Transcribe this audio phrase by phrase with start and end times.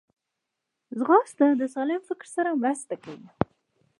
[0.97, 3.27] ځغاسته د سالم فکر سره مرسته کوي